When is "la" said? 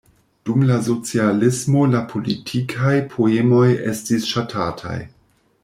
0.69-0.77, 1.91-2.01